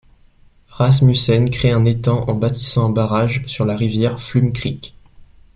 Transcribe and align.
Rassmussen 0.69 1.51
créé 1.51 1.69
un 1.73 1.85
étang 1.85 2.27
en 2.27 2.33
bâtissant 2.33 2.87
un 2.87 2.89
barrage 2.89 3.43
sur 3.45 3.65
la 3.65 3.77
rivière 3.77 4.19
Flume 4.19 4.51
Creek. 4.51 4.95